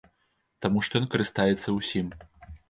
Таму 0.65 0.79
што 0.87 0.93
ён 1.01 1.05
карыстаецца 1.17 1.77
ўсім. 1.77 2.11